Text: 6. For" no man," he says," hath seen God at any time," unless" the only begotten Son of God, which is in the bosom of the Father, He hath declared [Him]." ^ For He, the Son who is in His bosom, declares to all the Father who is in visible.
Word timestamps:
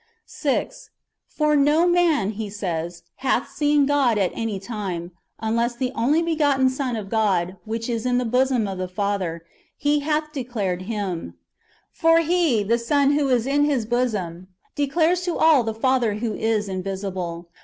6. 0.25 0.89
For" 1.27 1.55
no 1.55 1.85
man," 1.85 2.31
he 2.31 2.49
says," 2.49 3.03
hath 3.17 3.51
seen 3.51 3.85
God 3.85 4.17
at 4.17 4.31
any 4.33 4.59
time," 4.59 5.11
unless" 5.39 5.75
the 5.75 5.91
only 5.93 6.23
begotten 6.23 6.69
Son 6.69 6.95
of 6.95 7.07
God, 7.07 7.57
which 7.65 7.87
is 7.87 8.03
in 8.03 8.17
the 8.17 8.25
bosom 8.25 8.67
of 8.67 8.79
the 8.79 8.87
Father, 8.87 9.43
He 9.77 9.99
hath 9.99 10.31
declared 10.33 10.81
[Him]." 10.89 11.19
^ 11.37 11.37
For 11.91 12.17
He, 12.21 12.63
the 12.63 12.79
Son 12.79 13.11
who 13.11 13.29
is 13.29 13.45
in 13.45 13.65
His 13.65 13.85
bosom, 13.85 14.47
declares 14.73 15.21
to 15.25 15.37
all 15.37 15.61
the 15.61 15.75
Father 15.75 16.15
who 16.15 16.33
is 16.33 16.67
in 16.67 16.81
visible. 16.81 17.49